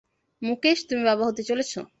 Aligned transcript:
মুকেশ, 0.41 0.79
তুমি 0.87 1.03
বাবা 1.03 1.23
হতে 1.25 1.43
চলেছ। 1.43 1.71